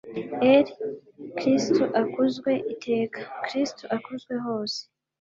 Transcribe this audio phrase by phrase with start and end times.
[0.65, 0.67] r/
[1.37, 4.79] kristu akuzwe iteka, kristu akuzwe hose